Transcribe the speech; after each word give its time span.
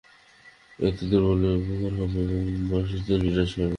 এতে 0.79 1.03
দুর্বলদের 1.09 1.53
উপকার 1.59 1.93
হবে 1.99 2.19
এবং 2.25 2.41
বলশালীরা 2.69 3.17
নিরাশ 3.23 3.51
হবে। 3.55 3.69